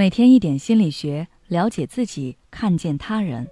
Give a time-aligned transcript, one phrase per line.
[0.00, 3.46] 每天一点心理学，了解自己，看见他人。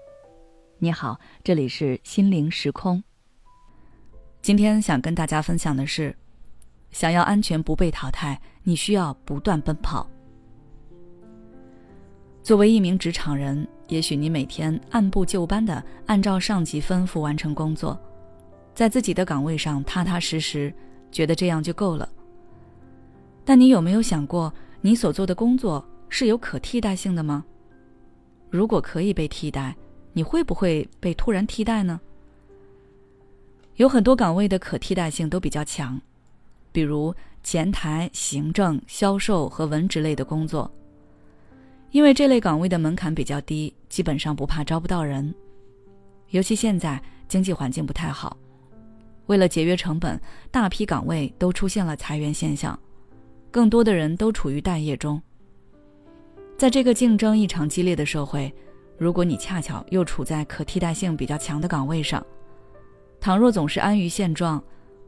[0.79, 3.05] 你好，这里是心灵时空。
[4.41, 6.17] 今天想跟大家分享的是，
[6.91, 10.09] 想要安全不被淘汰，你需要不断奔跑。
[12.43, 18.01] 作为一名职场人，也许你每天按部就班的按照上级吩咐完成工作，
[18.75, 20.73] 在自己的岗位上踏踏实实，
[21.13, 22.09] 觉得这样就够了。
[23.45, 25.87] 但你有没有想过，你所做的工作？
[26.09, 27.45] 是有可替代性的吗？
[28.51, 29.77] 如果可以被替代，
[30.13, 32.01] 你会不会被突然替代呢？
[33.77, 36.01] 有很多岗位的可替代性都比较强，
[36.73, 40.71] 比如前台、行政、销售和文职类的工作。
[41.91, 45.35] 因为这类岗位的门槛比较低，基本上不怕招不到人。
[46.31, 48.37] 尤其现在经济环境不太好，
[49.27, 50.21] 为了节约成本，
[50.51, 52.79] 大批岗位都出现了裁员现象，
[53.51, 55.23] 更多的人都处于待业中。
[56.59, 58.53] 在这个竞争异常激烈的社会，
[58.97, 62.21] 如果你恰巧又处在可替代性比较强的岗位上，
[63.21, 64.61] 倘若总是安于现状，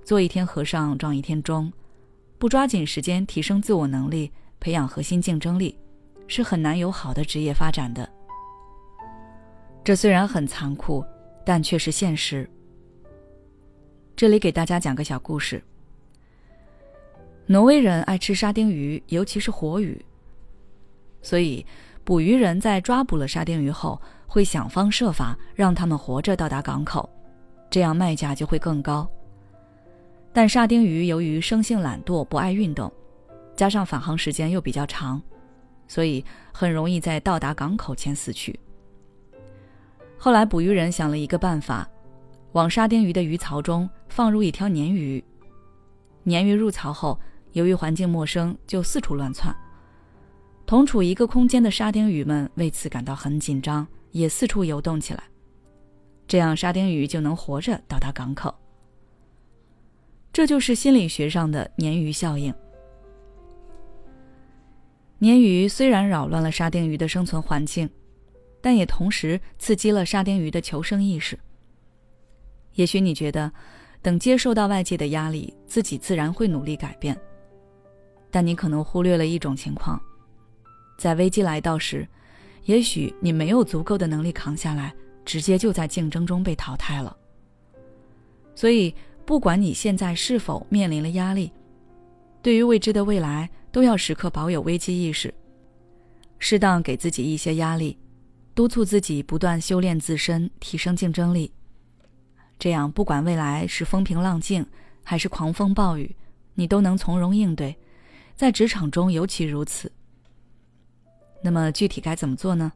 [0.05, 1.71] 做一天和尚撞一天钟，
[2.39, 5.77] 不抓紧时间提升自我能力，培养核心竞争力，
[6.29, 8.09] 是很难有好的职业发展的。
[9.83, 11.05] 这虽然很残酷，
[11.45, 12.49] 但却是现实。
[14.15, 15.61] 这里给大家讲个小故事。
[17.47, 20.01] 挪威人爱吃沙丁鱼，尤其是活鱼。
[21.23, 21.65] 所以，
[22.05, 27.09] 捕鱼人在抓捕了沙丁鱼后，会想方设法让他们活着到达港口，
[27.71, 29.09] 这样卖价就会更高。
[30.33, 32.93] 但沙丁鱼由于生性懒惰，不爱运动，
[33.55, 35.21] 加上返航时间又比较长，
[35.89, 38.59] 所以很容易在到达港口前死去。
[40.17, 41.89] 后来，捕鱼人想了一个办法，
[42.53, 45.23] 往沙丁鱼的鱼槽中放入一条鲶鱼。
[46.25, 47.19] 鲶鱼入槽后，
[47.53, 49.55] 由于环境陌生，就四处乱窜。
[50.71, 55.25] 同处一个空间的沙丁鱼们为此感到很紧张，也四处游动起来。
[56.29, 58.55] 这样，沙丁鱼就能活着到达港口。
[60.33, 62.55] 这就是心理学上的鲶鱼效应。
[65.19, 67.91] 鲶鱼虽然扰乱了沙丁鱼的生存环境，
[68.61, 71.37] 但也同时刺激了沙丁鱼的求生意识。
[72.75, 73.53] 也许你觉得，
[74.01, 77.21] 等接受到外界的压力，自己自然会努力改变，
[78.31, 80.01] 但你可能忽略了一种情况。
[81.01, 82.07] 在危机来到时，
[82.67, 84.95] 也许你没有足够的能力扛下来，
[85.25, 87.17] 直接就在竞争中被淘汰了。
[88.55, 88.95] 所以，
[89.25, 91.51] 不管你现在是否面临了压力，
[92.43, 95.33] 对于未知的未来，都要时刻保有危机意识，
[96.39, 97.97] 适当给自己一些压力，
[98.55, 101.51] 督促自己不断修炼自身，提升竞争力。
[102.59, 104.67] 这样，不管未来是风平浪静
[105.03, 106.15] 还是狂风暴雨，
[106.53, 107.75] 你都能从容应对。
[108.37, 109.91] 在职场中尤其如此。
[111.43, 112.73] 那么具体该怎么做呢？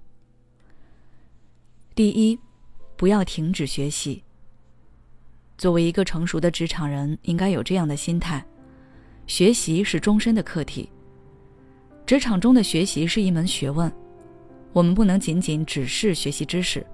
[1.95, 2.39] 第一，
[2.97, 4.23] 不要停止学习。
[5.57, 8.45] 作为一个成熟的职场人，应该有这样的心态：
[9.27, 10.91] 学习是终身的课题。
[12.05, 13.91] 职场中的学习是一门学问，
[14.73, 16.85] 我们不能仅仅只是学习知识，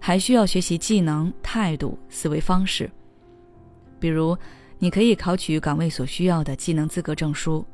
[0.00, 2.90] 还需要学习技能、态度、思维方式。
[4.00, 4.36] 比如，
[4.78, 7.64] 你可以考取岗位所需要的技能资格证书，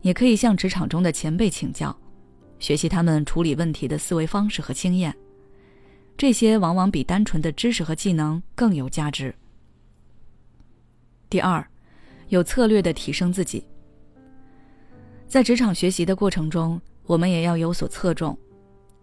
[0.00, 1.94] 也可以向职场中的前辈请教。
[2.62, 5.12] 学习他们处理问题的思维方式和经验，
[6.16, 9.34] 这些往往比单纯的知识和技能更有价值。
[11.28, 11.66] 第二，
[12.28, 13.66] 有策略的提升自己。
[15.26, 18.38] 在职场学习的过程中，我们也要有所侧重，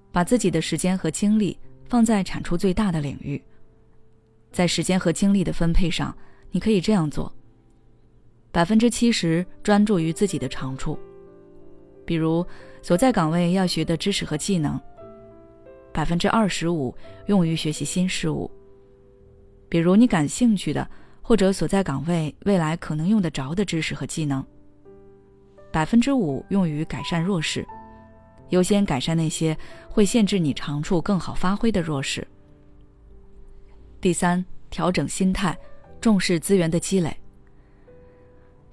[0.09, 1.59] 把自己的时间和精力
[1.89, 3.43] 放在产出最大的领域。
[4.53, 6.17] 在时间和精力的分配上，
[6.51, 7.29] 你可以这样做：
[8.53, 10.97] 百分之七十专注于自己的长处。
[12.09, 12.43] 比如
[12.81, 14.81] 所在岗位要学的知识和技能，
[15.93, 16.91] 百分之二十五
[17.27, 18.49] 用于学习新事物。
[19.69, 20.89] 比如你感兴趣的
[21.21, 24.43] 或者所在岗位未来可能用得着的知识和技能，
[25.71, 27.63] 百分之五用于改善弱势，
[28.49, 29.55] 优先改善那些
[29.87, 32.27] 会限制你长处更好发挥的弱势。
[34.01, 35.55] 第三，调整心态，
[36.01, 37.15] 重视资源的积累。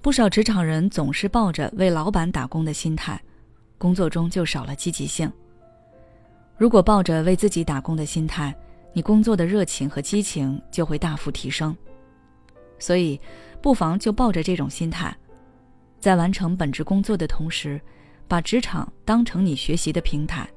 [0.01, 3.21] 不少职场人总是抱着为老板打工的心态。
[3.77, 5.31] 工作中就少了积极性。
[6.57, 8.55] 如果抱着为自己打工的心态，
[8.93, 11.75] 你工作的热情和激情就会大幅提升。
[12.79, 13.19] 所以，
[13.61, 15.15] 不妨就抱着这种心态，
[15.99, 17.79] 在完成本职工作的同时，
[18.27, 20.47] 把职场当成你学习的平台，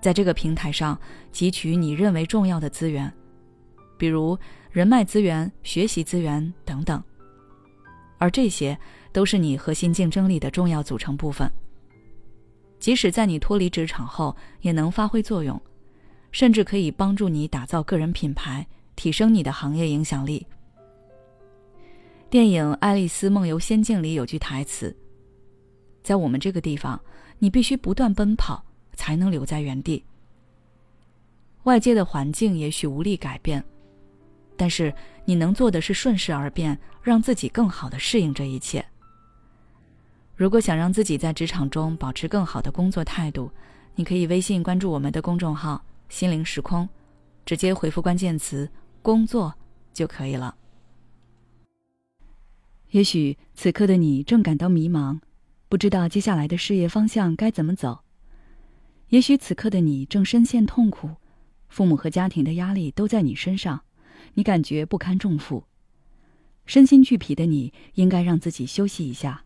[0.00, 0.98] 在这个平台上
[1.32, 3.12] 汲取你认为重要的资源，
[3.98, 4.38] 比如
[4.70, 7.02] 人脉资源、学习资源等等，
[8.18, 8.78] 而这些
[9.12, 11.50] 都是你核心竞争力的重要组成部分。
[12.78, 15.60] 即使在你脱离职场后，也能发挥作用，
[16.30, 20.46] 甚至可以帮助你打造个人品牌，提升你的行业影响力。
[22.28, 24.94] 电影《爱丽丝梦游仙境》里有句台词
[26.02, 27.00] ：“在我们这个地方，
[27.38, 28.64] 你必须不断奔跑，
[28.94, 30.04] 才能留在原地。”
[31.64, 33.64] 外界的环境也许无力改变，
[34.56, 34.92] 但是
[35.24, 38.84] 你能做的是顺势而变，让自己更好的适应这一切。
[40.36, 43.50] 如果想让自己在职场中保持更好的工作态度，
[43.94, 46.86] 你可以微信关注我们的公众号“心灵时空”，
[47.46, 49.54] 直接回复关键词“工作”
[49.94, 50.54] 就可以了。
[52.90, 55.20] 也许此刻的你正感到迷茫，
[55.70, 58.02] 不知道接下来的事业方向该怎么走；
[59.08, 61.16] 也许此刻的你正深陷痛苦。
[61.70, 63.84] 父母和家庭的压力都在你身上，
[64.34, 65.64] 你感觉不堪重负，
[66.66, 69.45] 身心俱疲的你应该让自己休息一下。